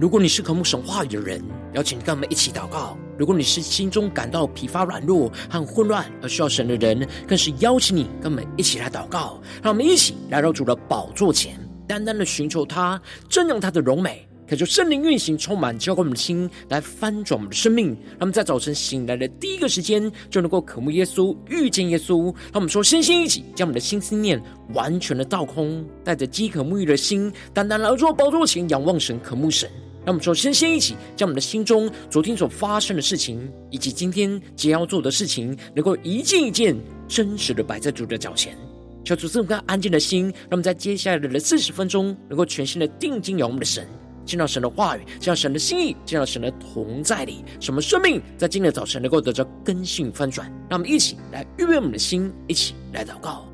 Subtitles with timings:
[0.00, 1.44] 如果你是渴慕神话语的人，
[1.74, 9.38] 邀请你跟我们一起祷告；如果你是心中感到疲乏、软弱和混乱而需要神的人，更是邀请你跟我们一起来祷告。
[9.62, 14.26] 让我们一起来到主的宝座前，单单的寻求他，正仰他的荣美。
[14.48, 17.88] 可就圣灵运行，充满浇灌我们的心，来翻转我们的生命。
[17.88, 22.34] 让我们在早晨醒来的第一个时间，就能够渴慕耶稣，遇见耶稣。
[22.44, 29.70] 让我们说，身心一起，将我们的心思念完全的倒空，带着饥渴沐浴的心，单单来到宝座前，仰望神，渴慕神。
[30.04, 38.56] 让我们说，身心一起，将我们的心中昨天所发生的事情，以及今天将要做的事情，能够一件一件真实的摆在主的脚前。
[39.04, 43.86] 求主赐我们安静的心，让我们在接下来的四十分钟，能够全心的定睛仰望我们的神。
[44.26, 50.46] 见到神的话语，见到神的心意，见到神的同在里，什么生命在今天的早晨能够得到更新翻转？
[50.68, 53.49] 让我们一起来预备我们的心，一起来祷告。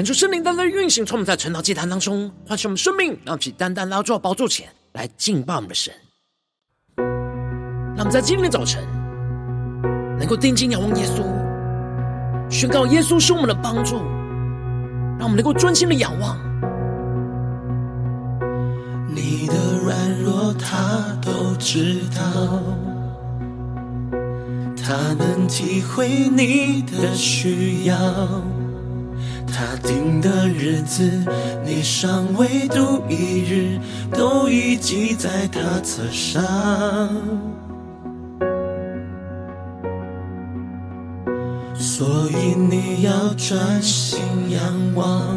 [0.00, 5.92] 恳求圣灵单单运行，从我们在晨祷祭坛当中唤醒我们生命，让我们单单来到宝座前来敬拜我们的神。
[6.96, 8.82] 让我们在今天早晨
[10.18, 11.22] 能够定睛仰望耶稣，
[12.50, 13.96] 宣告耶稣是我们的帮助，
[15.18, 16.38] 让我们能够专心的仰望。
[19.06, 22.62] 你的软弱他都知道，
[24.82, 27.94] 他能体会你的需要。
[29.60, 31.22] 他定的日子，
[31.62, 33.78] 你尚未度一日，
[34.10, 36.42] 都已记在他册上。
[41.74, 44.18] 所以你要专心
[44.48, 45.36] 仰望，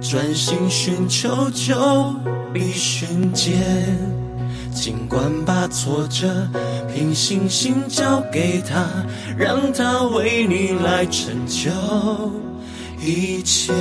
[0.00, 2.16] 专心寻求，就
[2.52, 4.21] 必寻见。
[4.74, 6.48] 尽管把挫折
[6.92, 8.86] 凭信心交给他，
[9.36, 11.70] 让他为你来成就
[13.00, 13.72] 一切。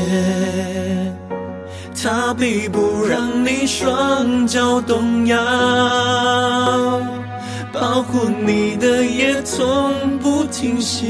[2.03, 5.37] 他必不让你双脚动摇，
[7.71, 11.07] 保护你的也从不停歇。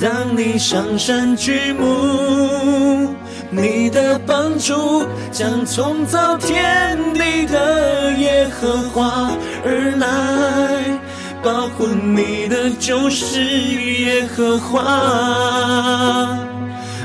[0.00, 3.14] 当你上山举目。
[3.50, 9.30] 你的帮助将从造天地的耶和华
[9.64, 10.98] 而来，
[11.42, 16.36] 保护你的就是耶和华，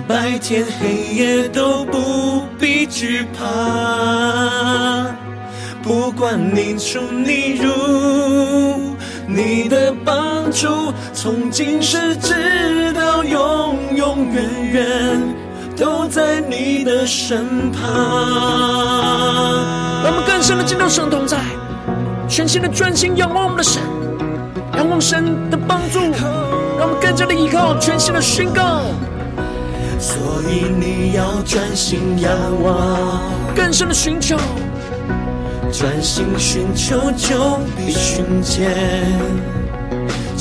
[0.08, 3.46] 白天黑夜都不必惧怕，
[5.84, 8.96] 不管你出你入，
[9.28, 15.22] 你的帮助从今世直到永永远远。
[15.82, 17.82] 都在你的身旁。
[20.04, 21.40] 让我们更深的进入神同在，
[22.30, 23.82] 全新的专心仰望我们的神，
[24.78, 26.00] 仰望神的帮助，
[26.78, 28.84] 让我们更加的依靠，全新的宣告。
[30.00, 30.18] 所
[30.52, 32.32] 以你要专心仰
[32.62, 33.20] 望，
[33.56, 34.38] 更深的寻求，
[35.72, 38.70] 专心寻求就必寻见。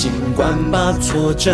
[0.01, 1.53] 尽管把挫折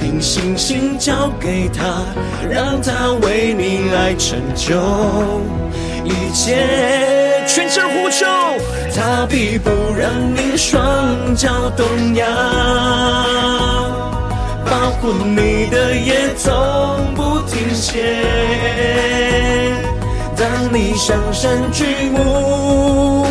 [0.00, 2.02] 凭信心交给他，
[2.48, 4.74] 让他为你来成就
[6.02, 7.44] 一切。
[7.46, 8.24] 全身呼求，
[8.96, 11.84] 他必不让你双脚动
[12.14, 12.26] 摇，
[14.64, 16.50] 保护你的也从
[17.14, 18.24] 不停歇。
[20.34, 23.26] 当你上山举目，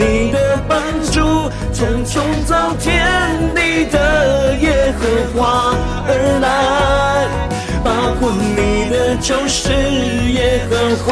[0.00, 0.80] 你的帮
[1.12, 1.20] 助。
[1.72, 3.06] 从创造天
[3.54, 5.74] 地的耶和华
[6.06, 6.10] 而
[6.40, 7.28] 来，
[7.84, 9.72] 保护你的就是
[10.32, 11.08] 耶和华，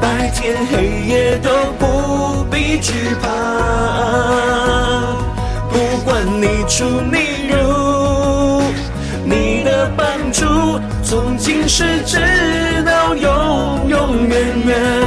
[0.00, 0.72] 白天黑
[1.06, 3.28] 夜都不必惧怕，
[5.70, 5.74] 不
[6.04, 8.62] 管你出你入，
[9.24, 12.16] 你的帮助从今世直
[12.86, 14.34] 到永永远
[14.66, 15.03] 远。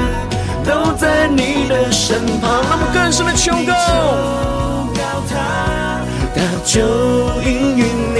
[1.99, 3.73] 身旁，那么更深的求告，
[6.35, 6.79] 他就
[7.43, 7.85] 应允
[8.15, 8.19] 你，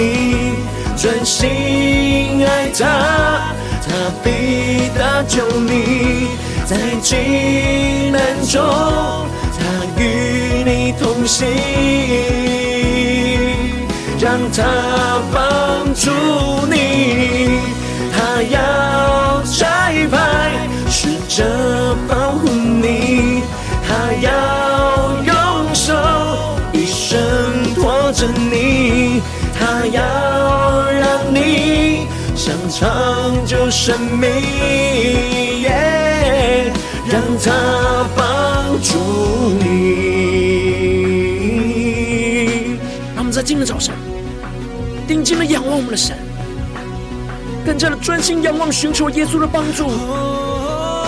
[0.97, 3.53] 专心爱他，
[3.83, 3.87] 他
[4.23, 6.27] 必搭救你，
[6.65, 8.59] 在急难中，
[9.53, 11.47] 他与你同行，
[14.19, 14.63] 让他
[15.31, 16.09] 帮助
[16.67, 17.59] 你，
[18.11, 20.15] 他要差派。
[20.89, 21.43] 试着
[22.07, 23.43] 保护你，
[27.07, 29.21] 一生托着你，
[29.57, 32.05] 他要让你
[32.35, 34.29] 想长久生命
[37.09, 38.97] 让他帮助
[39.63, 39.95] 你。
[43.15, 43.95] 让我们在今天早上
[45.07, 46.17] 定睛的仰望我们的神，
[47.65, 49.87] 更加的专心仰望，寻求耶稣的帮助。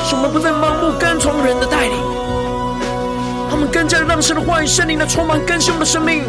[0.06, 1.98] 使我们不再盲目跟从人的带领，
[3.60, 6.24] 他们更加让神的话语、圣灵的充满更新我们的生命。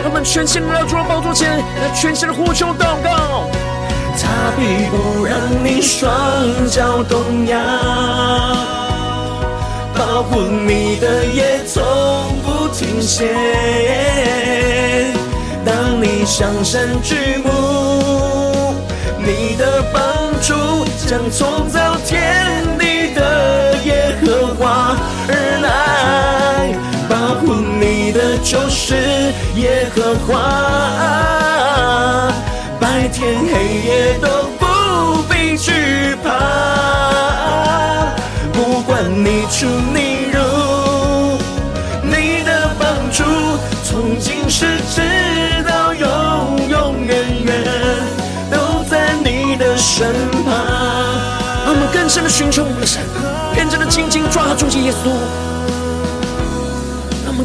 [0.00, 3.50] 他们全心的来到主的宝座前，来全心的呼求祷告。
[4.16, 6.08] 他必不让你双
[6.70, 7.58] 脚动摇，
[9.92, 11.82] 保护你的也从
[12.44, 13.34] 不停歇。
[15.64, 18.72] 当你向山举目，
[19.18, 20.00] 你的帮
[20.40, 20.54] 助
[21.08, 21.68] 将从
[28.48, 28.94] 就是
[29.56, 30.38] 耶和华，
[32.78, 36.30] 白天黑夜都不必惧怕，
[38.52, 40.38] 不管你出你入，
[42.04, 43.24] 你的帮助
[43.82, 45.02] 从今世直
[45.68, 46.06] 到永
[46.68, 47.52] 永远远
[48.48, 50.14] 都在你的身
[50.44, 50.54] 旁。
[51.64, 53.02] 让我们更深的寻求我们的神，
[53.56, 55.10] 更加的紧紧抓住耶稣。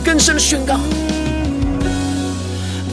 [0.03, 0.80] 更深的宣告，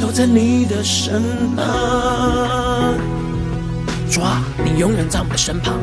[0.01, 1.23] 都在你的身
[1.57, 2.95] 旁。
[4.11, 5.75] 主啊，你永远在我们的身旁。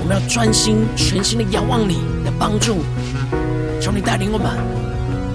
[0.00, 2.78] 我们要专心全心的仰望你的帮助，
[3.80, 4.48] 求你带领我们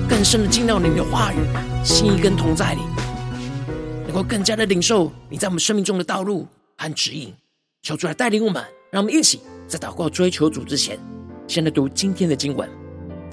[0.07, 1.38] 更深的进到你的话语、
[1.83, 2.81] 心意跟同在里，
[4.06, 7.33] 能够更加的领受你在我们生命中的道路和指引。
[7.81, 8.63] 求主来带领我们。
[8.92, 10.98] 让我们一起在祷告追求主之前，
[11.50, 12.69] 先来读今天的经文。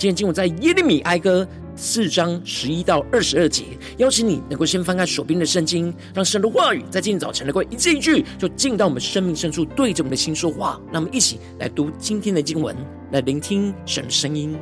[0.03, 1.47] 今天经文在耶利米哀歌
[1.77, 3.67] 四章十一到二十二节。
[3.99, 10.81] 邀请你能够先翻开手边的圣经，让神的话语在今天早晨能够一字一句，就进到我们生命深处，对着我们的心说话。
[10.91, 12.75] 让我们一起来读今天的经文，
[13.13, 14.59] 来聆听神的声音。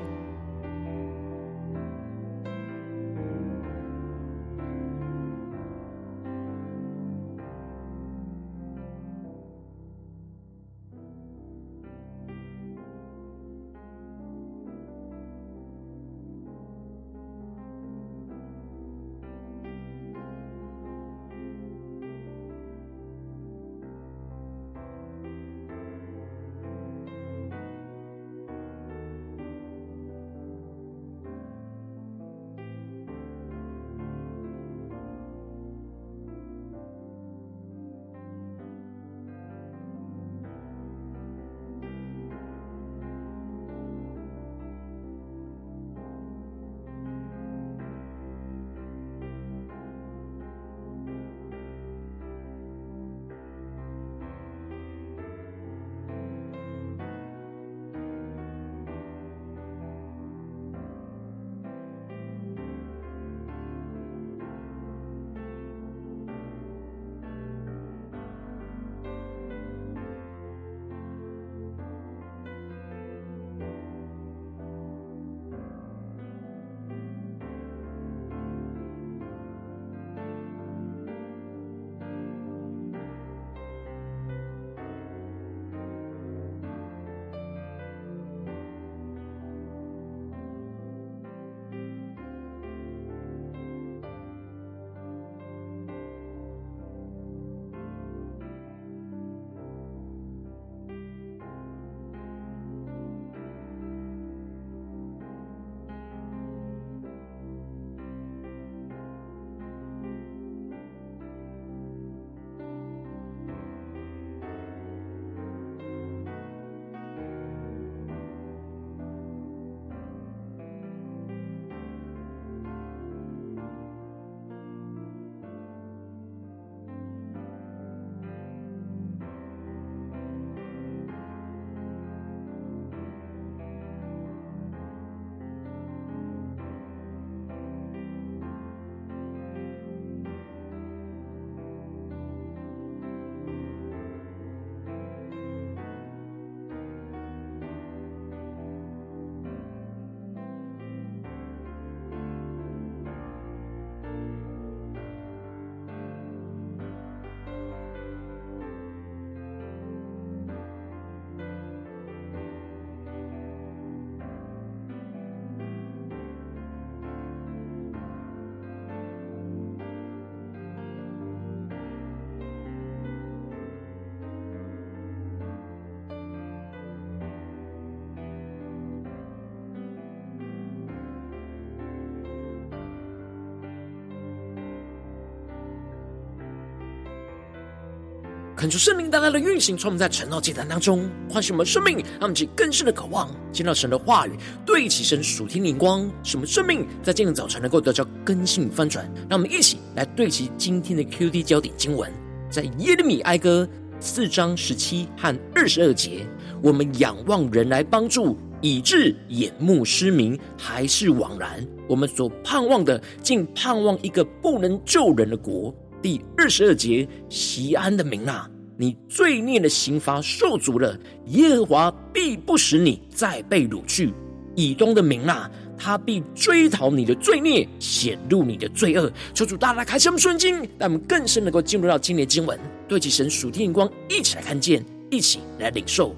[188.60, 194.32] 恳求圣灵大大的运行，从我们在晨祷祭坛当中唤醒我们生命，让我们起更深的渴望，见到神的话语，
[194.66, 199.10] 对齐神属天灵光，使我们生命在今天早晨能够得到更新翻转。
[199.30, 202.12] 让我们一起来对齐今天的 QD 焦点经文，
[202.50, 203.66] 在耶利米哀歌
[203.98, 206.26] 四章十七和二十二节。
[206.62, 211.66] 我们仰望人来帮助，以致眼目失明，还是枉然。
[211.88, 215.74] 我们所盼望的，竟盼望一个不能救人的国。
[216.02, 224.12] 第二十二节，锡安的民哪，你罪孽的刑罚受足了，耶和华必不使你再被掳去。
[224.56, 229.10] 以东的民哪，他必追讨你的罪孽，显露你的罪恶。
[229.32, 236.14] 求主大大开箱圣经，让我们更深能够进入到今年经文，对齐神属天的光，一起来看见，一起来领受。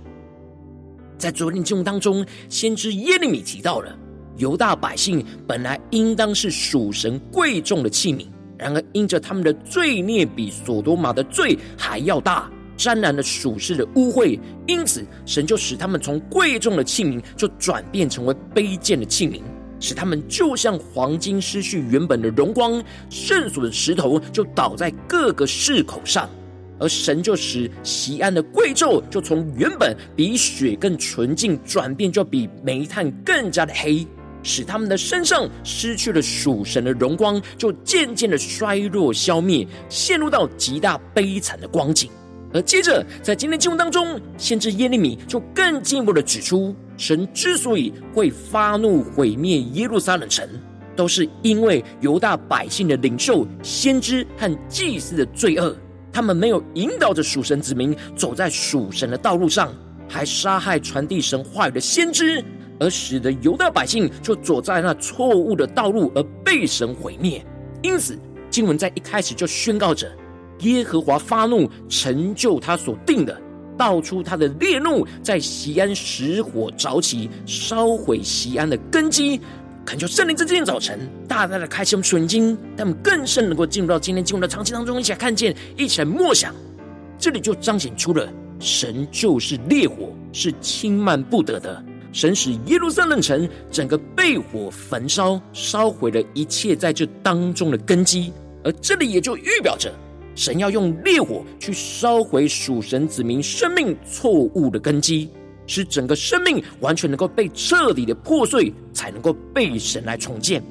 [1.19, 3.97] 在昨天经文当中，先知耶利米提到了
[4.39, 8.27] 犹大百姓本来应当是属神贵重的器皿，
[8.63, 14.39] 然而因着他们的罪孽比所多玛的罪还要大，沾染了属世的污秽，
[14.69, 19.41] 因此神就使他们从贵重的器皿就转变成为卑贱的器皿，
[19.81, 26.31] 使他们就像黄金失去原本的荣光，圣所的石头就倒在各个市口上。
[26.79, 34.07] 而神就使西安的贵胄，就从原本比雪更纯净，转变就比煤炭更加的黑，
[34.43, 42.11] 使他们的身上失去了属神的荣光，就渐渐的衰弱消灭，陷入到极大悲惨的光景。
[42.55, 50.47] 而接着在今天经文当中，先知耶利米就更进一步的指出，神之所以会发怒毁灭耶路撒冷城，
[50.95, 55.75] 都是因为犹大百姓的领袖、先知和祭司的罪恶。
[56.13, 59.73] 他们没有引导着属神子民走在属神的道路上，
[60.07, 62.45] 还杀害传递神话语的先知，
[62.83, 67.41] 而使得犹大百姓就走在那错误的道路而被神毁灭。
[67.81, 68.19] 因此，
[68.51, 70.11] 经文在一开始就宣告着：
[70.63, 73.41] 耶和华发怒，成就他所定的，
[73.79, 79.41] 道出他的烈怒，在西安石火着起，烧毁西安的根基。
[79.85, 86.53] 恳求圣灵在今天早晨大大的开启我们属灵眼睛，让我们更深能够进入到今天经文的场景当中，一起来看见，一起来默想。
[87.19, 91.85] 这里就彰显出了神就是烈火，是轻慢不得的。
[92.13, 98.33] 神使耶路撒冷城整个被火焚烧，烧毁了一切在这当中的根基。
[98.63, 99.93] 而这里也就预表着
[100.35, 105.29] 神要用烈火去烧毁属神子民生命错误的根基。
[105.65, 110.63] 使整个生命完全能够被彻底的破碎，才能够被神来重建。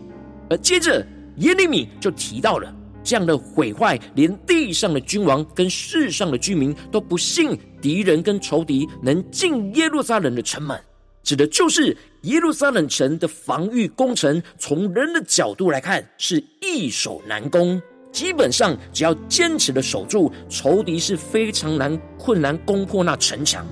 [0.50, 1.04] 而接着
[1.38, 2.72] 耶利米就提到了
[3.02, 10.78] 这样的毁坏，连地上的君王跟世上的居民都不信敌人跟仇敌能进耶路撒冷的城门，
[11.24, 14.42] 指的就是耶路撒冷城的防御工程。
[14.58, 23.66] 从人的角度来看，是易守难攻，基本上只要坚持的守住，仇敌是非常难困难攻破那城墙。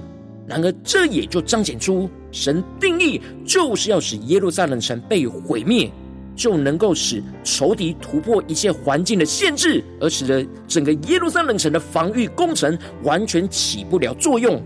[0.48, 5.92] 然而，这也就彰显出神定义就是要使耶路撒冷城被毁灭，
[6.36, 14.60] 就能够使仇敌突破一切环境的限制，而使得整个耶路撒冷城的防御工程完全起不了作用，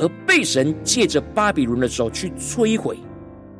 [0.00, 2.96] 而被神借着巴比伦的手去摧毁。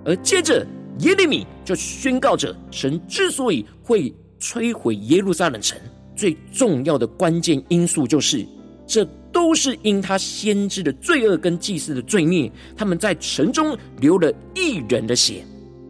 [0.05, 0.67] 而接着
[1.01, 5.79] 耶利米就宣告着，神之所以会摧毁耶路撒冷城，
[6.17, 8.47] 最重要的关键因素就是
[8.87, 9.07] 这。
[9.31, 15.45] 都是因他先知的罪恶跟祭司的罪孽，他们在城中流了一人的血，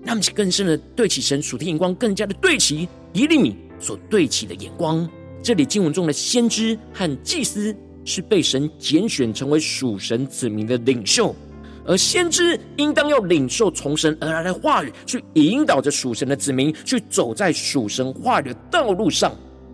[0.04, 5.08] 让我们更深的对齐神属天眼光，更加的对齐耶利米所对齐的眼光。
[5.40, 7.74] 这里经文中的先知和祭司
[8.08, 11.36] 是被神拣选成为属神子民的领袖，
[11.84, 19.30] 而先知应当要领受从神而来的话语，去引导着属神的子民去走在属神话语的道路上。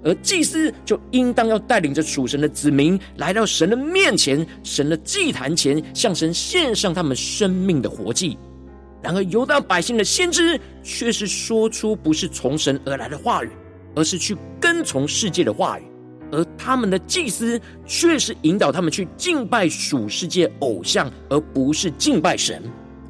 [0.06, 8.36] 而祭司就应当要带领着属神的子民来到神的面前，神的祭坛前，向神献上他们生命的活祭。
[9.02, 13.50] 然而犹大百姓的先知却是说出不是从神而来的话语，
[13.94, 15.82] 而是去跟从世界的话语；
[16.34, 22.62] 而他们的祭司却是引导他们去敬拜属世界偶像，而不是敬拜神。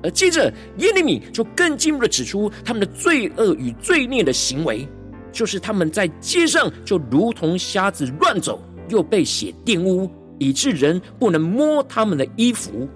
[0.03, 4.87] 而接着耶利米就更进一步的指出他们的罪恶与罪孽的行为。
[5.33, 12.89] 就是他们在街上就如同瞎子乱走，又被血玷污，以致人不能摸他们的衣服。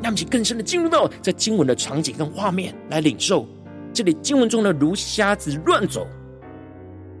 [0.00, 3.48] 让我们更深的进入到这经文的场景跟画面来领受。
[3.92, 6.06] 这里经文中的“如瞎子乱走”，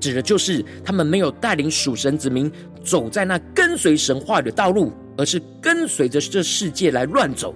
[0.02, 2.50] 指的就是他们没有带领属神子民
[2.82, 7.54] 走在那跟随神话语的道路，而是跟随着这世界来乱走。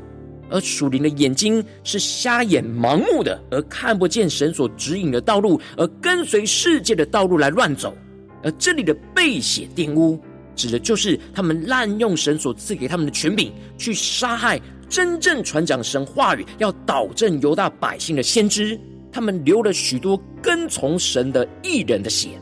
[0.48, 7.92] 而属灵的眼睛是瞎眼盲目的，而看不见神所指引的道路，而跟随世界的道路来乱走。
[8.44, 10.16] 而这里的被血玷污，
[10.54, 18.78] 指的就是他们滥用神所赐给他们的权柄，去杀害真正传讲神话语、要导正犹大百姓的先知。
[19.16, 22.38] 他们流了许多跟从神的异人的血，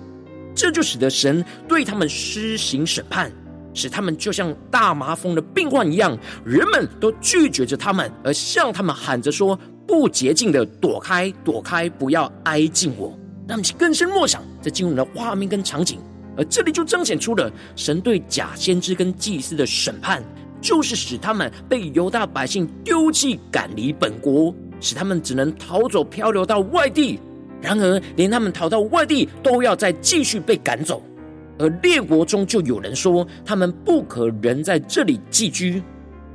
[0.57, 3.31] 这就使得神对他们施行审判，
[3.73, 13.17] 使他们就像大麻风的病患一样，人们都拒绝着他们，而向他们喊着说：“不洁净的，躲开，躲开，不要挨近我。”
[13.47, 16.01] 让其更深默想这进入的画面跟场景。
[16.37, 20.21] 而这里就彰显出了神对假先知跟祭司的审判，
[20.61, 24.53] 就是使他们被犹大百姓丢弃赶离本国，
[24.85, 27.19] 使他们只能逃走漂流到外地。
[27.63, 31.03] 然而，连他们逃到外地，都要再继续被赶走。
[31.59, 35.83] 而列国中就有人说，他们不可仍在这里寄居，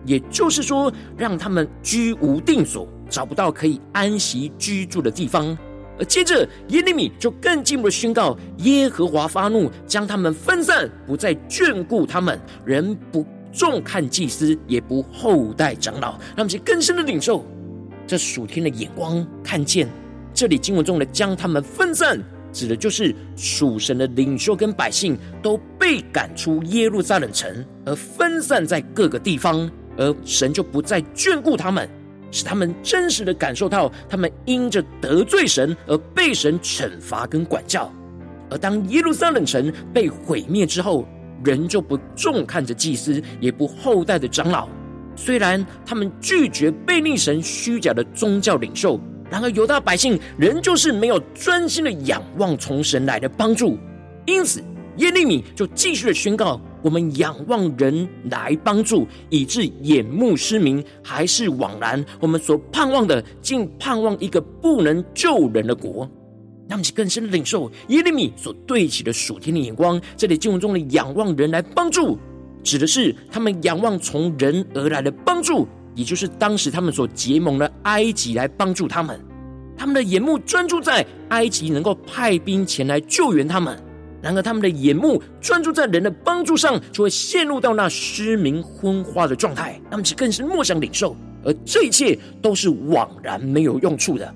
[0.05, 5.55] 也就是说，让他们居无定所，找不到可以安息居住的地方。
[5.99, 16.17] 而接着，耶利米就更进一步的宣告：耶和华发怒，将他们分散，不再眷顾他们，人不重看祭司，也不厚待长老。
[16.35, 17.45] 让我们更深的领受
[18.09, 19.87] 这属天的眼光，看见
[20.33, 22.19] 这里经文中的将他们分散，
[22.51, 31.87] 指的就是属神的领袖跟百姓都被赶出耶路撒冷城，而分散在各个地方，而神就不再眷顾他们。
[32.31, 37.93] 使他们真实的感受到，他们因着得罪神而被神惩罚跟管教。
[38.49, 41.07] 而当耶路撒冷城被毁灭之后，
[41.43, 44.67] 人就不重看着祭司，也不厚待的长老。
[45.19, 48.97] 虽然他们拒绝背逆神虚假的宗教领袖，
[49.29, 53.77] 然而犹大百姓仍旧是没有专心的仰望从神来的帮助。
[54.25, 54.63] 因此，
[54.95, 56.59] 耶利米就继续的宣告。
[56.81, 62.03] 我们仰望人来帮助，以致眼目失明，还是枉然。
[62.21, 66.09] 我们所盼望的，竟盼望一个不能救人的国。
[66.69, 69.99] 让我们更深的领受耶利米所对齐的属天的眼光。
[70.15, 72.17] 这里经文中的仰望人来帮助，
[72.69, 79.19] 指的是他们仰望从人而来的帮助，也就是当时他们所结盟的埃及来帮助他们。
[79.75, 83.75] 他们的眼目专注在埃及能够派兵前来救援他们。
[84.21, 89.81] 然而，他们的眼目专注在人的帮助上，就会陷入到那失明昏花的状态。
[89.89, 94.31] 他们其实更是默想领受，而这一切都是枉然没有用处的。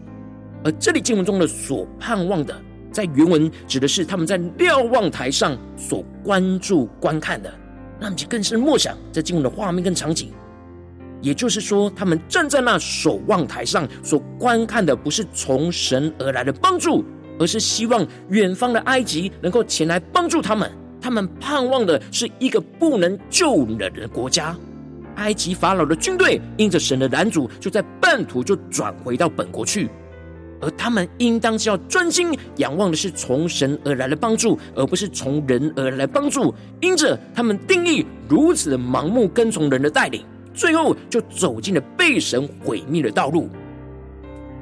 [0.64, 2.60] 而这里经文中的所盼望的，
[2.92, 7.54] 在原文指的是他们在瞭望台上所关注观看的。
[8.00, 10.32] 那么，其实更是默想这经文的画面跟场景。
[11.22, 17.04] 也就是说，他们站在那守望台上所观看的，不是从神而来的帮助。
[17.40, 24.56] 而是希望远方的埃及能够前来帮助他们，他们盼望的是一个不能救人的国家。
[25.16, 29.90] 埃及法老的军队因着神的拦阻，就在半途就转回到本国去。
[30.64, 36.56] 而他们应当是要专心仰望的是从神而来的帮助，而不是从人而来的帮助。
[36.80, 43.50] 因着他们定义如此的盲目跟从人的带领，最后就走进了被神毁灭的道路。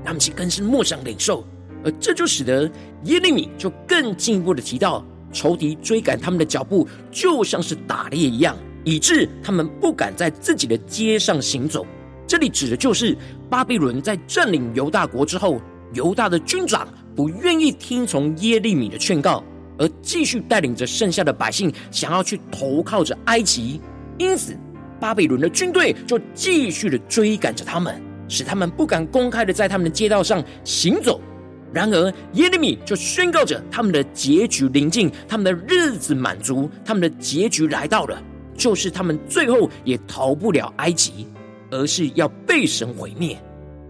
[0.04, 1.46] 他们是更是默想领受。
[1.84, 2.70] 而这就使得
[3.04, 11.86] 耶利米就更进一步的提到，仇敌追赶他们的脚步，就像是打猎一样，以致他们不敢在自己的街上行走。
[12.28, 13.18] 这里指的就是
[13.50, 15.60] 巴比伦在占领犹大国之后，
[15.94, 19.44] 犹大的军长不愿意听从耶利米的劝告，
[19.78, 23.82] 而继续带领着剩下的百姓想要去投靠着埃及，
[24.18, 24.58] 因此
[25.00, 31.20] 巴比伦的军队就继续的追赶着他们，使他们不敢公开的在他们的街道上行走。
[31.74, 38.22] 然而，耶利米就宣告着他们的结局临近，他们的日子满足，他们的结局来到了，
[38.58, 41.28] 就是他们最后也逃不了埃及，
[41.70, 43.42] 而是要被神毁灭。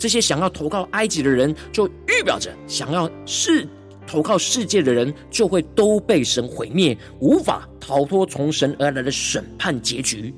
[0.01, 3.67] 这些想要投靠埃及的人，就预表着想要是
[4.07, 10.33] 投靠世界的人，就会都被神毁灭，无法逃脱从神而来的审判结局。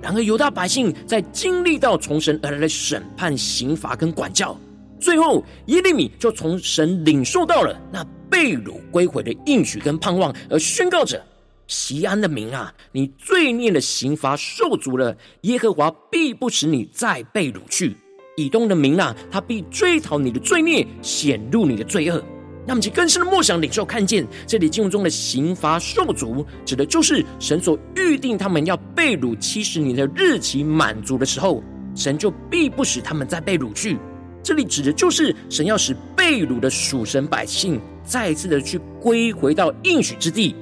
[0.00, 4.58] 然而，犹大百姓在经历到从神而来的审判、刑罚跟管教。
[4.98, 11.22] 最后，耶利米就从神领受到了那被掳归回的应许跟盼望，而宣告着：
[11.66, 17.94] 西安的民啊，你罪孽的刑罚受足了，耶和华必不使你再被掳去。
[18.38, 22.22] 以东的民啊，他必追讨你的罪孽，显露你的罪恶。
[22.64, 31.64] 那么，其更深的梦想领受看见，这里经文中的刑罚受足，指的就是神所预定他们要被掳七十年的日期满足的时候，
[31.96, 33.98] 神就必不使他们再被掳去。
[34.40, 40.54] 这里指的就是神要使被掳的属神百姓再次的去归回到应许之地，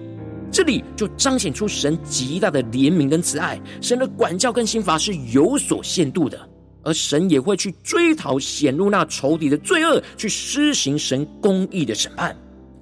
[0.51, 6.49] 这里就彰显出神极大的怜悯跟慈爱，神的管教跟刑罚是有所限度的，
[6.87, 12.35] 而神也会去追讨显露那仇敌的罪恶，去施行神公义的审判。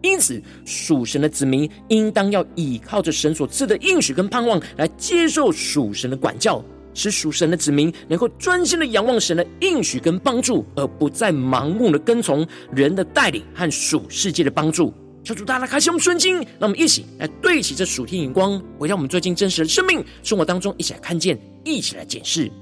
[0.03, 6.63] 因此，属神的子民应当要倚靠着神所赐的应许跟盼望，来接受属神的管教，
[6.93, 14.93] 使属神的子民能够专心的仰望神的应许跟帮助，而不再盲目的跟从人的带领和属世界的帮助。
[15.25, 22.53] 求主大家开心我们顺经，让我们一起来对齐这属天眼光，回到我们最近真实的生命生活当中，一起来看见，一起来检视。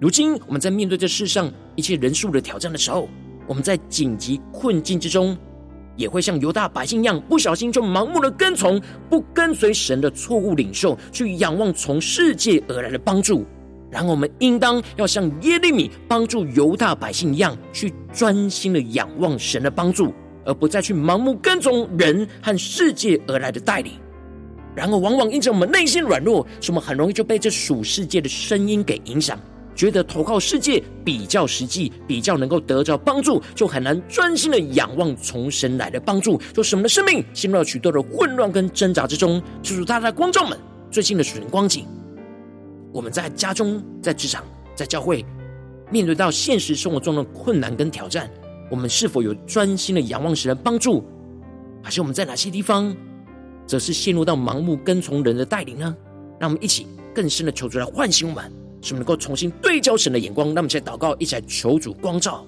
[0.00, 3.08] 如今我们在面对这世上一切人数的挑战的时候，
[3.46, 5.36] 我们在紧急困境之中，
[5.96, 13.46] 也会像犹大百姓一样，不小心就盲目的跟从，不跟随神的错误领袖，去仰望从世界而来的帮助。
[13.90, 20.12] 然后我们应当要像耶利米帮助犹大百姓一样，去专心的仰望神的帮助。
[20.46, 23.94] 而不再去盲目跟从人和世界而来的带领，
[24.76, 29.40] 然而往往因着我们内心软弱，使我们很容易就被这属世界的声音给影响，
[29.74, 39.42] 觉得投靠世界比较实际，比较能够得着帮助，就很难专心的仰望从神来的帮助，就使我们的生命陷入了许多的混乱跟挣扎之中。
[39.62, 40.58] 求主大大光照们
[40.90, 41.86] 最近的属灵光景，
[42.92, 45.24] 我们在家中、在职场、在教会，
[45.90, 48.30] 面对到现实生活中的困难跟挑战。
[48.70, 51.04] 我们是否有专心的仰望神的帮助，
[51.82, 52.96] 还是我们在哪些地方，
[53.66, 55.94] 则是陷入到盲目跟从人的带领呢？
[56.40, 58.50] 让我们一起更深的求主来唤醒我们，
[58.84, 60.48] 使我们能够重新对焦神的眼光。
[60.48, 62.46] 让我们在祷告，一起来求主光照。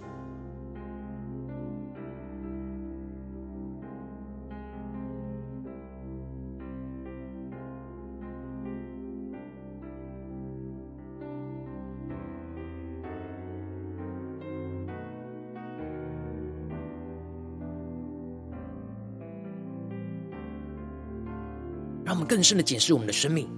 [22.04, 23.48] 让我们更深的检视我们的生命，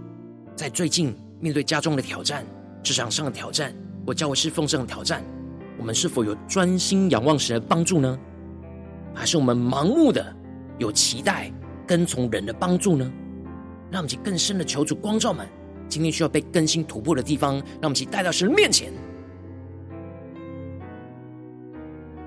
[0.56, 2.46] 在最近面对家中的挑战、
[2.82, 3.74] 职场上的挑战、
[4.06, 5.22] 或教会侍奉上的挑战，
[5.78, 8.18] 我们是否有专心仰望神的帮助呢？
[9.14, 10.24] 还是我们盲目的
[10.78, 11.52] 有期待
[11.86, 13.10] 跟从人的帮助呢？
[13.90, 15.46] 让我们去更深的求主光照们，
[15.88, 18.92] 今天需要被更新突破的地方，让我们去带到神面前。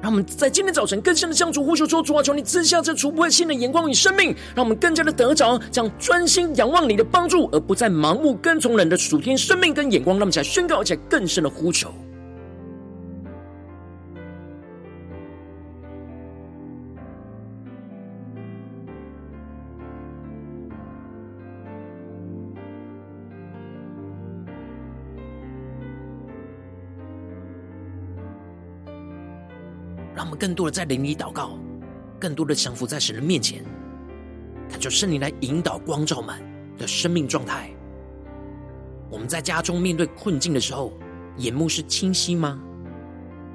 [0.02, 10.18] 让我们在今天早晨更深的向主呼求说：主啊，求你赐下这突破性的眼光与生命，让我们更加的得着将专心仰望你的帮助，而不再盲目跟从人的属天生命跟眼光。
[10.18, 11.94] 让我们起来宣告，而且更深的呼求。
[30.22, 31.58] 让我们更多的在灵里祷告，
[32.20, 33.66] 更多的降服在神的面前，
[34.70, 36.40] 他就圣灵来引导光照们
[36.78, 37.72] 的生命状态。
[39.10, 40.94] 我们在家中面对困境的时候，
[41.38, 42.62] 眼目是清晰吗？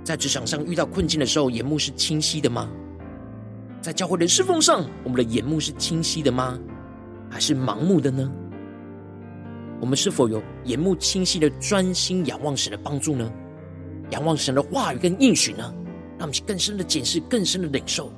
[0.03, 2.69] 在职场上遇到困境的时候，眼目是清晰的吗？
[3.81, 6.59] 在教会的侍奉上，我们的眼目是清晰的吗？
[7.31, 8.29] 还是盲目的呢？
[9.81, 13.33] 我们是否有眼目清晰的专心仰望神的帮助呢？
[14.11, 15.73] 仰望神的话语跟应许呢？
[16.19, 18.13] 让我们去更深的检视，更深的领受。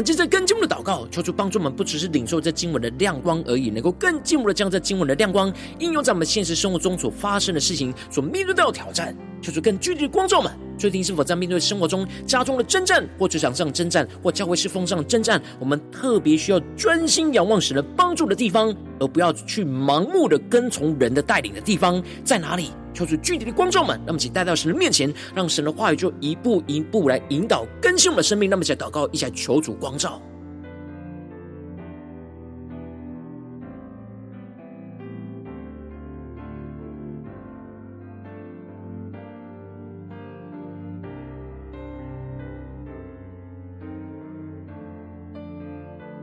[0.00, 9.14] 们接着更进一步的祷告，求主帮助我们，不只是领受这经文的亮光而已，能够更进一步的将这经文的亮光应用在我们现实生活中所发生的事情、所面对到的挑战。
[9.42, 15.40] 求主更具体的光照们，最近是否在面对生活中家中的征战，或职场上征战，或教会侍奉上征战？
[15.58, 22.70] 我们特别需要专心仰望神的帮助的地方，而不要去盲目的跟从人的带领的地方，在哪里？
[22.92, 28.50] 求主具体的光照们，那么请带到神的面前，让神的话语就一步一步来引导更新我们的生命。
[28.50, 30.20] 那么，在祷告，一起来求主光照，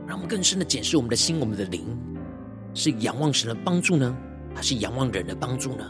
[0.06, 1.84] 让我们更深的检视我们的心，我们的灵，
[2.74, 4.16] 是仰望神的帮助呢，
[4.54, 5.88] 还是仰望人的帮助呢？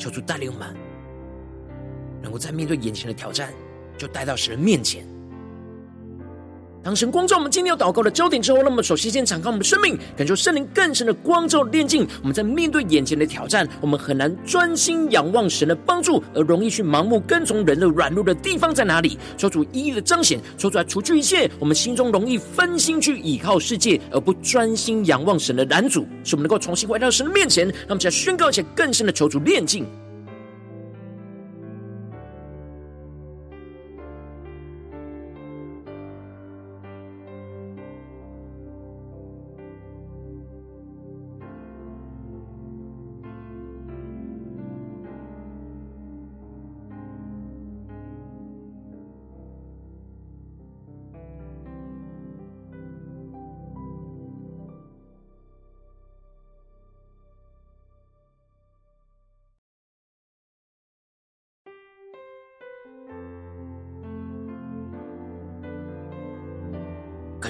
[0.00, 0.74] 求主带领我们，
[2.22, 3.52] 能够在面对眼前的挑战，
[3.98, 5.06] 就带到神面前，
[6.82, 12.08] 当神光照我们今天要祷告的焦点之后，那么首先先敞开我们的生命，感受圣灵更深的光照炼净。
[12.22, 19.18] 我们在面对眼前的挑战，我们很难专心仰望神的帮助，而容易去盲目跟从人的软弱的地方在哪里？
[19.36, 27.66] 求主一一的彰显，求主来除去一切我们心中容易分心去倚靠世界而不专心仰望神的拦阻，使我们能够重新回到神的面前。
[27.66, 29.84] 让我们再宣告一些更深的求主炼净。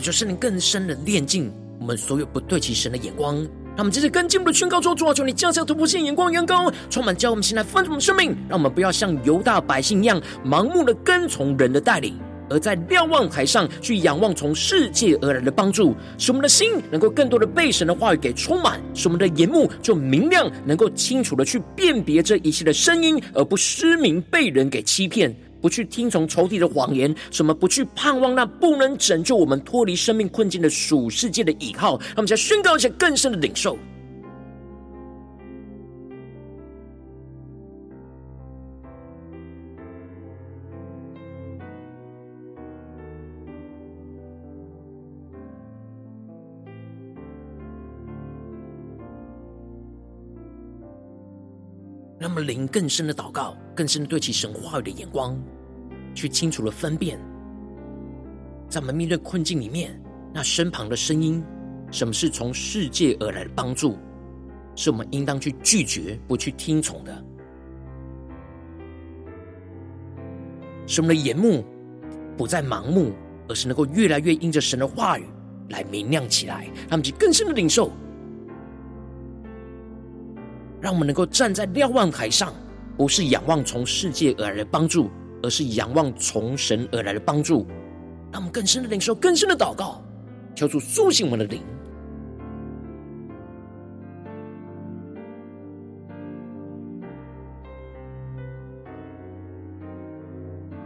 [0.01, 25.35] 感受圣灵更深的炼净我们所有不对齐神的眼光，让我们接着更进一步的宣告说：主啊，求你降下突破性眼光，远高，充满教我们现在丰盛的生命，让我们不要像犹大百姓一样，盲目的跟从人的带领，而在瞭望台上去仰望从世界而来的帮助，使我们的心能够更多的被神的话语给充满，使我们的眼目就明亮，能够清楚的去辨别这一切的声音，而不失明被人给欺骗。
[25.61, 33.77] 不去听从仇敌的谎言，什么不去盼望那不能拯救我们脱离生命困境的属世界的倚靠，让我们再宣告一下更深的领受。
[52.41, 55.39] 们灵更深的祷告，更深的对其神话语的眼光，
[56.15, 57.21] 去清楚的分辨，
[58.69, 60.01] 在我们面对困境里面，
[60.33, 61.45] 那身旁的声音，
[61.91, 63.99] 什么是从世界而来的帮助，
[64.75, 67.25] 是我们应当去拒绝、不去听从的。
[70.87, 71.65] 使我们的眼目
[72.39, 73.13] 不再盲目，
[73.49, 75.27] 而是能够越来越因着神的话语
[75.69, 77.93] 来明亮起来，让我们去更深的领受。
[80.81, 82.55] 让我们能够站在瞭望台上，
[82.97, 85.11] 不是仰望从世界而来的帮助，
[85.43, 87.67] 而是仰望从神而来的帮助。
[88.33, 90.03] 让我们更深的领受，更深的祷告，
[90.55, 91.61] 求主苏醒我们的灵。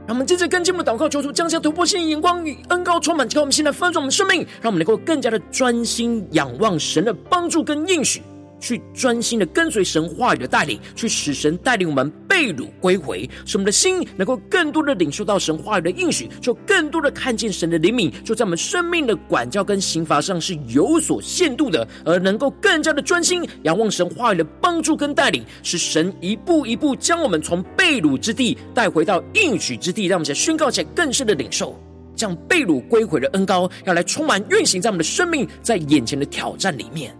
[0.07, 8.21] 让我们接着跟进我们的祷告，求主降下突破性的眼光与恩膏充满，叫我们现在翻转我们生命，让我们能够更加的专心仰望神的帮助跟应许。
[8.65, 31.79] 去专心的跟随神话语的带领，去使神带领我们被掳归回，使我们的心能够更多的领受到神话语的应许，就更多的看见神的怜悯，就在我们生命的管教跟刑罚上是有所限度的，而能够更加的专心仰望神话语的帮助跟带领，使神一步一步将我们从被掳之地带回到应许之地，让我们在宣告起来更深的领受，
[32.17, 37.15] 这样被掳归回的恩膏要来充满运行在我们的生命，在眼前的挑战里面。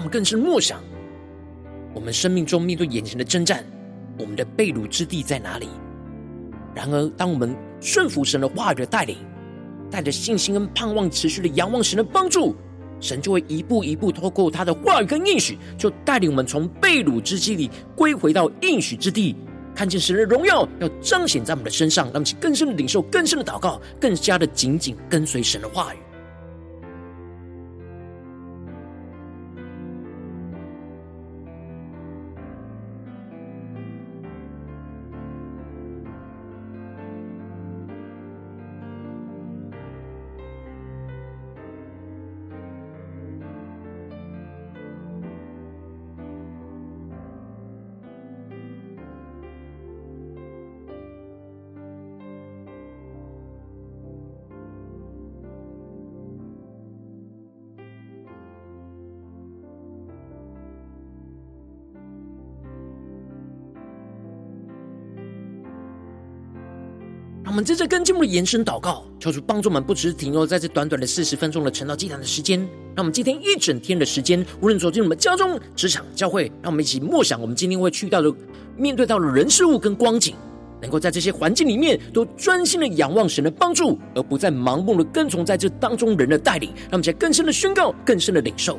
[0.00, 0.80] 我们更深默想，
[1.92, 3.62] 我们生命中面对眼前的征战，
[4.18, 5.68] 我们的被掳之地在哪里？
[6.74, 9.18] 然而，当我们顺服神的话语的带领，
[9.90, 12.56] 带着信心跟盼望，持续的仰望神的帮助，
[12.98, 19.36] 神就会一步一步透过他的话语跟应许，就带领我们从被掳之地里归回到应许之地，
[19.74, 25.98] 看见神的荣耀要彰显在我们的身上，让其更深的领受、更深的祷告，更加的紧紧跟随神的话语。
[67.50, 72.60] 我们接着跟进一步的延伸祷告，求主帮助我们，不只是停留在这短短的四十分钟的晨祷祭坛的时间。
[72.94, 78.32] 让我们今天一整天的时间，无论走进我们家中、职场、教会，让我们一起默想我们今天会去到的、
[78.76, 80.36] 面对到的人事物跟光景，
[80.80, 86.70] 能够在这些环境里面都专心的仰望神的帮助，而不再盲目的跟从在这当中人的带领。
[86.82, 88.78] 让我们在更深的宣告、更深的领受。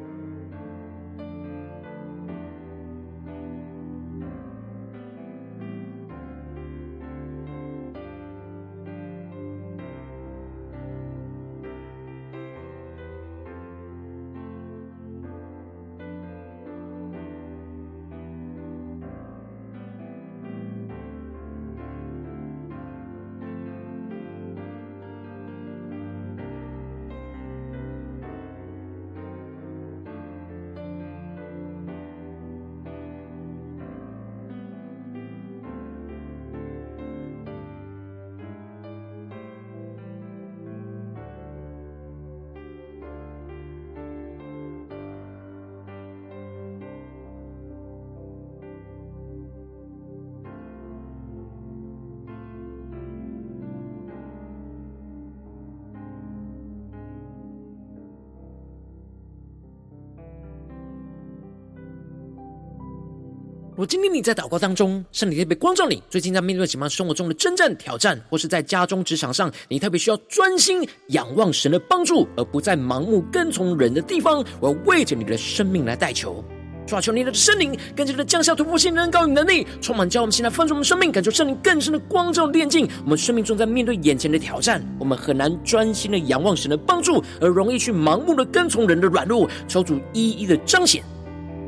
[63.81, 76.45] 我今天你在祷告当中，圣灵特别光照你，最近在面对什么生活中的征战挑战，或是在家中职场上，你特别需要专心仰望神的帮助，而不再盲目跟从人的地方，我要为着你的生命来代求，
[76.85, 82.87] 抓求你的圣灵，更加的降下突破性的恩膏与能力，充满叫我们现在丰盛的生命，感受圣灵更深的光照炼净。
[83.03, 91.03] 我们生命中在面对眼前的挑战，我们很难专心的仰望神的帮助，而容易去盲目的跟从人的软弱，求主一一的彰显。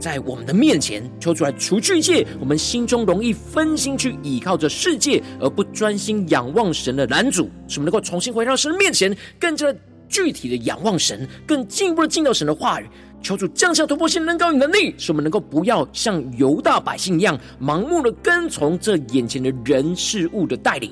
[0.03, 9.73] 在我们的面前，求主来除去一切我们心中容易分心去倚靠着世界而不专心仰望神的拦阻，使我们能够重新回到神的面前，更加
[10.09, 12.89] 具体的仰望神，更进一步的进到神的话语。
[13.21, 20.91] 求主降下突破性能高与能力，使我们能够不要像犹大百姓一样，盲目的跟从这眼前的人事物的带领，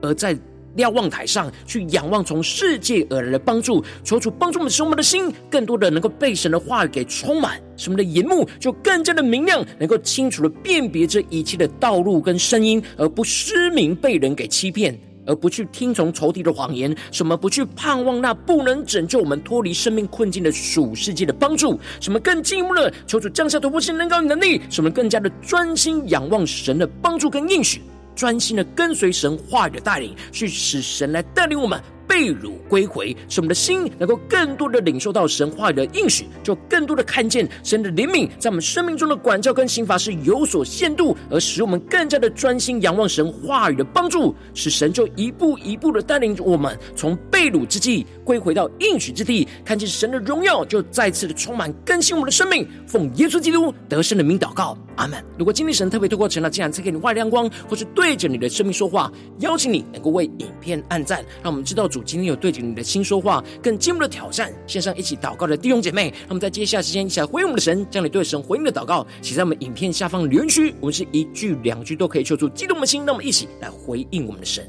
[0.00, 0.34] 而在。
[0.76, 27.80] 瞭望台上去仰望从世界而来的帮助，求主帮助我们，使我们的心更多的能够被神的话语给充满，使我们的眼目就更加的明亮，能够清楚的辨别这一切的道路跟声音，而不失明被人给欺骗，而不去听从仇敌的谎言，什么不去盼望那不能拯救我们脱离生命困境的属世界的帮助，什么更进一步的求主降下突破性能高能力，使我们更加的专心仰望神的帮助跟应许。
[28.16, 31.80] 专心的跟随神话语的带领，去使神来带领我们。
[32.06, 52.68] 被掳归回，使我们的心能够更多的领受到神话语的应许，就更多的看见神的怜悯在我们生命中的管教跟刑罚是有所限度，而使我们更加的专心仰望神话语的帮助，使神就一步一步的带领我们从被掳之地归回到应许之地，看见神的荣耀，就再次的充满更新我们的生命。
[52.86, 55.22] 奉耶稣基督得胜的名祷告，阿门。
[55.36, 61.90] 如果今天神特别透过晨祷，竟然赐给你外亮光，或是对着你的生命说话，邀请你能够为影片按赞，让我们知道。
[61.96, 74.68] 主今天有对着你的心说话，更进一步的挑战，线上一起祷告的弟兄姐妹，那么在接下来时间一起来回应我们的神，将你对神回应的祷告写在我们影片下方留言区，我们是一句两句都可以求助激动的心，那么一起来回应我们的神。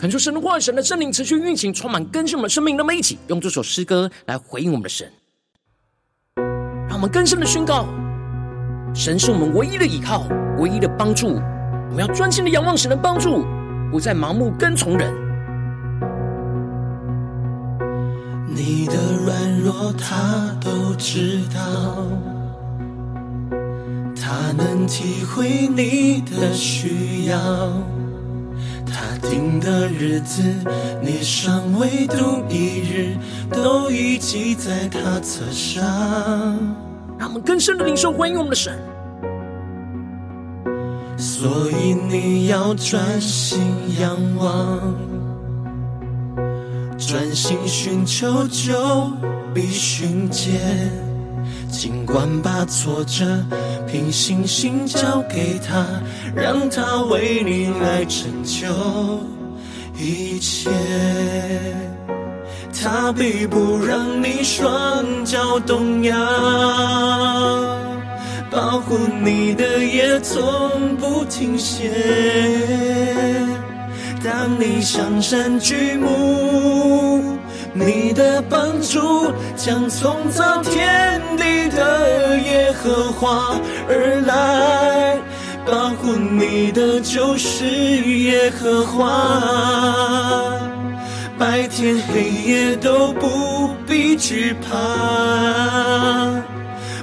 [0.00, 2.74] 恳求神的话语，神的圣灵持续运行，充满更新我们的生命。
[2.74, 5.06] 那么，一起用这首诗歌来回应我们的神，
[6.88, 7.84] 让我们更深的宣告：
[8.94, 10.26] 神是我们唯一的依靠，
[10.58, 11.34] 唯一的帮助。
[11.90, 13.44] 我们要专心的仰望神的帮助，
[13.90, 15.12] 不再盲目跟从人。
[18.48, 22.06] 你的软弱他都知道，
[24.16, 27.99] 他能体会你的需要。
[28.92, 30.42] 他定的日子，
[31.00, 33.16] 你尚未度一日，
[33.50, 35.82] 都已记在他册上。
[37.18, 38.78] 让我们更深的领受，欢迎我们的神。
[41.16, 43.60] 所以你要专心
[44.00, 44.94] 仰望，
[46.98, 49.12] 专心寻求就
[49.52, 51.09] 必寻见。
[51.70, 53.24] 尽管把挫折
[53.90, 55.86] 凭信心交给他，
[56.34, 58.66] 让他为你来成就
[59.96, 60.68] 一切。
[62.82, 66.16] 他必不让你双脚动摇，
[68.50, 71.90] 保护你的也从不停歇。
[74.22, 77.29] 当你向山举目。
[77.72, 83.54] 你的帮助将从造天地的耶和华
[83.88, 85.16] 而来，
[85.64, 90.58] 保护你的就是耶和华，
[91.38, 94.76] 白天黑夜都不必惧怕，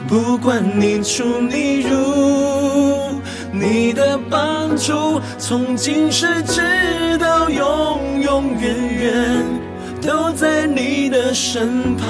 [0.08, 3.22] 不管你出你入，
[3.54, 9.67] 你的帮助从今时直到永永远远。
[10.08, 12.08] 都在你的身旁。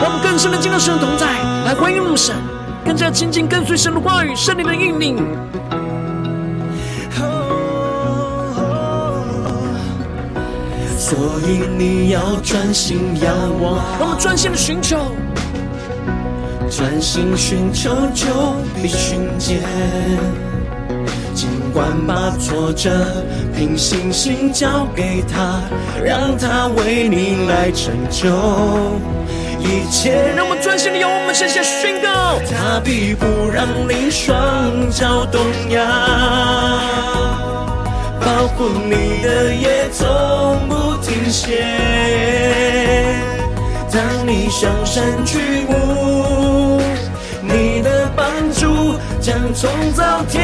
[0.00, 1.26] 让我们更深的进入神的同在，
[1.66, 2.34] 来欢迎我们神，
[2.82, 5.16] 更加亲近跟随神的话语，圣灵的引领。
[10.98, 14.96] 所以你要专心仰望，让我们专心的寻求，
[16.70, 18.26] 专心寻求就
[18.80, 19.60] 必寻见。
[21.72, 22.90] 管把挫折
[23.56, 25.60] 凭信心交给他，
[26.04, 28.28] 让他为你来成就
[29.58, 30.32] 一切。
[30.36, 35.40] 让我们专心的用我们圣洁宣告，他必不让你双脚动
[35.70, 35.82] 摇，
[38.20, 41.64] 保护你的也从不停歇。
[43.92, 46.59] 当你向山举目，你的帮
[49.30, 50.42] 助将从造天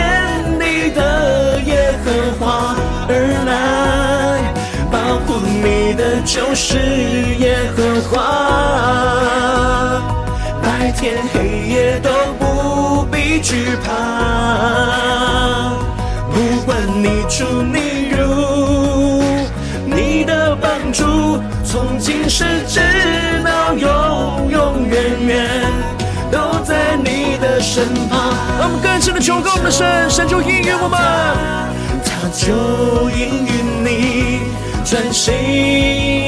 [0.61, 2.76] 地的耶和华
[3.09, 3.14] 而
[3.45, 4.55] 来，
[4.93, 6.78] 保护你的就是
[7.41, 8.14] 耶和华，
[10.62, 13.91] 白天黑夜都不必惧怕，
[16.30, 19.24] 不管你出你入，
[19.84, 22.80] 你的帮助从今时直
[23.45, 25.95] 到永永远远。
[27.66, 30.96] 身旁，让我们更深的求告我们的神，神就应允我们，
[32.04, 33.50] 他就应允
[33.84, 34.38] 你，
[34.84, 35.34] 专心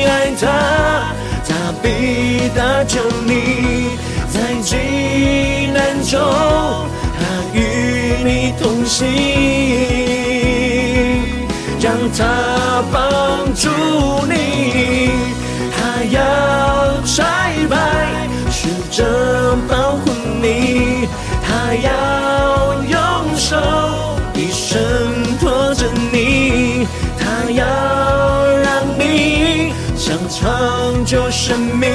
[0.04, 1.14] 爱他，
[1.46, 3.96] 他必搭救你，
[4.28, 6.18] 在急难中，
[7.16, 7.22] 他
[7.54, 7.56] 与
[8.24, 9.06] 你同行，
[11.80, 13.70] 让他帮助
[31.08, 31.88] 长久生命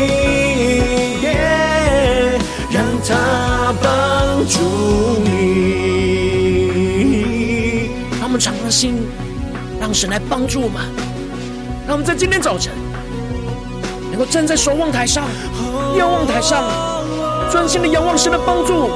[1.21, 2.41] ，yeah,
[2.71, 4.59] 让他帮助
[5.23, 5.29] 你。
[8.19, 9.05] 让我们敞开心，
[9.79, 10.81] 让神来帮助我们，
[11.85, 12.73] 让我们在今天早晨。
[14.09, 15.25] 能够站在守望台上，
[15.95, 16.63] 瞭望台上，
[17.51, 18.87] 专心的仰望神的帮助，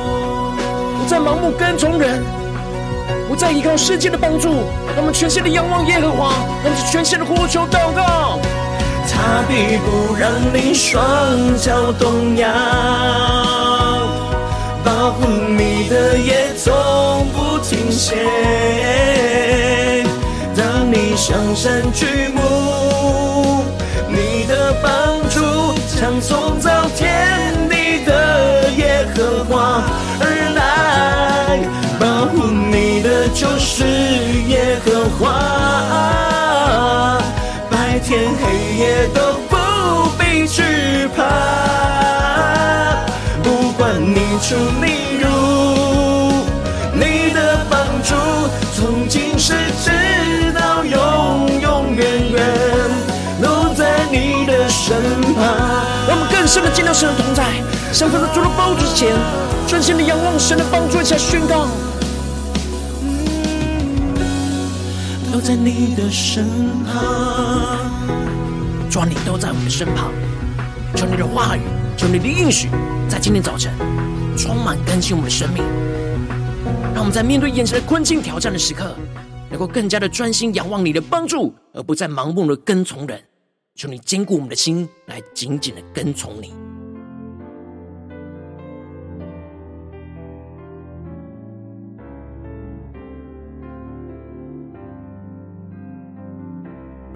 [0.97, 2.23] 不再盲目跟从人，
[3.29, 4.49] 不再依靠世界的帮助，
[4.95, 6.31] 让我们全心的仰望耶和华，
[6.63, 8.39] 让我们全心的呼求祷告。
[9.09, 12.49] 他必不让你双脚动摇，
[14.83, 18.15] 保护你的也从不停歇。
[20.55, 22.05] 当你向山举
[22.35, 22.41] 目。
[24.09, 25.41] 你的帮助
[25.99, 29.83] 将从造天地的耶和华
[30.21, 31.59] 而来，
[31.99, 33.83] 保护你的就是
[34.47, 35.29] 耶和华，
[37.69, 38.56] 白天黑
[44.47, 45.27] 你出你如，
[46.93, 48.15] 你的帮助
[48.73, 52.39] 从今时直到永永远远
[53.41, 54.07] 都在。
[54.09, 54.95] 你的身
[55.35, 55.43] 旁，
[56.07, 57.43] 让我们更深的见到神的同在，
[57.91, 59.13] 像在主的宝座前，
[59.67, 61.67] 专心的仰望神的帮助，一起来宣告。
[65.29, 66.47] 都在你的身
[66.85, 67.03] 旁，
[68.89, 70.09] 主啊，你都在我们的身旁，
[70.95, 71.59] 求你的话语，
[71.97, 72.69] 求你的应许，
[73.09, 73.73] 在今天早晨
[74.37, 75.63] 充满更新我们的生命，
[76.93, 78.95] 让我们在面对眼前的困境挑战的时刻，
[79.49, 83.19] 能够更加的专心仰望你的帮助，而不再盲目的跟从人。
[83.73, 86.66] 求你坚固我们的心，来紧紧的跟从你。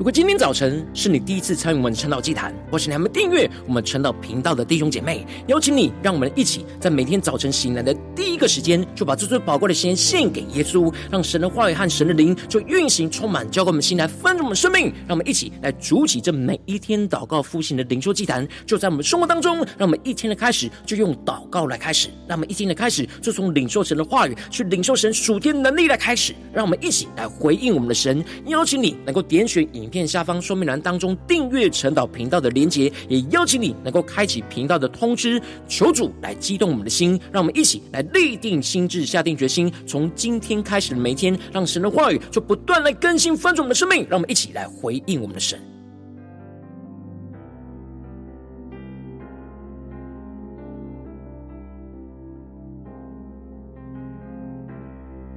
[0.02, 11.39] 如果今天早晨是你第一次参与我们晨祷祭坛，或是你还没订阅我们晨祷频道的弟兄姐妹，邀请你，让我们一起在每天早晨醒来的第一个时间，就把这最宝贵的时间献给耶稣，让神。
[11.39, 12.08] 的话语和神。
[12.08, 14.88] 的灵就运行充满，交给我们心来丰盛我们生命。
[15.08, 19.58] 让我们一起来筑起这每一天祷告复兴的灵修祭坛，就在我们生活当中。
[19.78, 25.14] 让我们一天的开始就用祷告来开始，让我们一天的开始就从领受神的话语去领受神。
[25.14, 26.34] 属天能力来开始。
[26.52, 28.26] 让我们一起来回应我们的神。
[28.47, 45.59] 邀请你能够点选影片下方说明栏当中订阅晨祷频道的连结，也邀请你能够开启频道的通知，求主来激动我们的心，让我们一起来立定心智，下定决心，从今天开始的每一天，让神的话语就不断来更新翻转我们的生命，让我们一起来回应我们的神。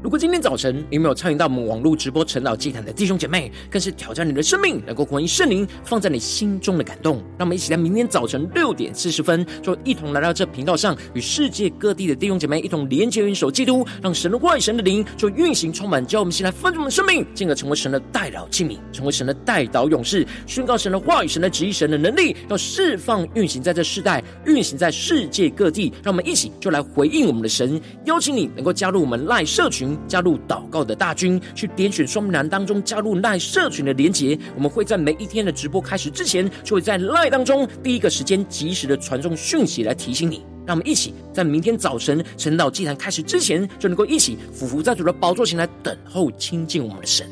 [0.05, 7.16] 如果今天早晨你没有参与到我们网络直播陈老祭坛的弟兄姐妹，更是挑战你的生命，能够回应圣灵放在你心中的感动。
[7.38, 25.90] 让我们一起在明天早晨六点四十分，就一同来到这频道上，与世界各地的弟兄姐妹一同连接、元首基督，让神的话语、神的灵就运行充满，叫我们先来分盛我们的生命，进而成为神的代祷器皿，成为神的代祷勇士，宣告神的话语、神的旨意、神的能力，要释放运行在这世代，运行在世界各地。
[26.02, 29.94] 让我们一起就来回应我们的神，邀请你能够加入我们赖社群。
[30.07, 34.38] 加入祷告的大军，去点选双木栏当中加入赖社群的连结。
[34.55, 40.44] 我们会在每一天的直播开始之前，就会在赖当中第一个时间及时的传送讯息来提醒你。
[40.66, 47.26] 让我们一起在明天早晨晨祷祭坛开始之前，就能够一起俯伏在主的宝座前来等候亲近我们的神。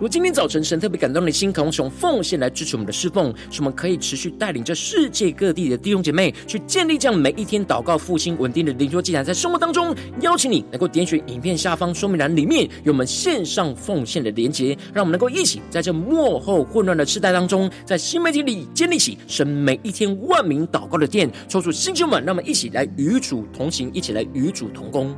[0.00, 25.12] 如今天早晨神特别感动你的心，渴望从奉献来支持我们的侍奉，使我们可以持续带领着世界各地的弟兄姐妹去建立这样每一天祷告复兴稳定的灵修祭坛，在生活当中，邀请你能够点选影片下方说明栏里面有我们线上奉献的连结，让我们能够一起在这幕后混乱的世代当中，在新媒体里建立起神每一天万名祷告的殿，抽出新兄们，让我们一起来与主同行，一起来与主同工。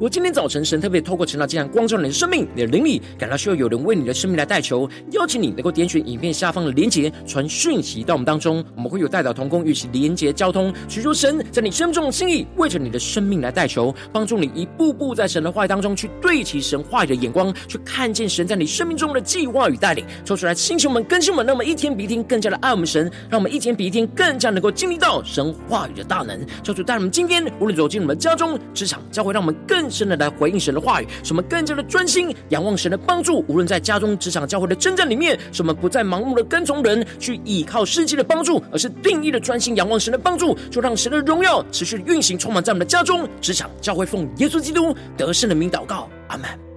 [0.00, 26.38] 我今天早晨，神特别透过晨祷祭坛光照你的生命，你的灵里感到需要有人为你的生命来代求，邀请你能够点选影片下方的连结，传讯息到我们当中，我们会有代祷同工与其连结交通，寻求神在你生命中的心意，为着你的生命来代求，帮助你一步步在神的话语当中去对齐神话语的眼光，去看见神在你生命中的计划与带领，抽出来星球们更新们，让我们一天比一天更加的爱我们神，让我们一天比一天更加能够经历到神话语的大能。
[26.62, 29.87] 求主带我们今天无论走进我们家中、职场、教会，让我们更。
[29.90, 33.44] 深的来回应神的话语，使我们更加的专心仰望神的帮助。
[33.48, 46.67] 无论在家中、职场、教会的征战里面，使我们不再盲目的跟从人去依靠世界的帮助，而是定义的专心仰望神的帮助，就让神的荣耀持续运行，充满在我们的家中、职场、教会，奉耶稣基督得胜的名祷告，阿门。